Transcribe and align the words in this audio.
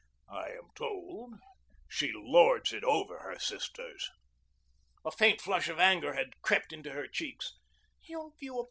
I 0.31 0.47
am 0.53 0.69
told 0.73 1.35
she 1.87 2.11
lords 2.11 2.73
it 2.73 2.83
over 2.83 3.19
her 3.19 3.37
sisters." 3.37 4.09
A 5.05 5.11
faint 5.11 5.39
flush 5.41 5.69
of 5.69 5.77
anger 5.77 6.13
had 6.13 6.41
crept 6.41 6.73
into 6.73 6.89
her 6.93 7.05
cheeks. 7.05 7.53